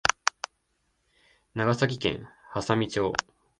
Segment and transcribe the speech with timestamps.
[1.53, 2.23] 長崎県
[2.55, 3.13] 波佐見町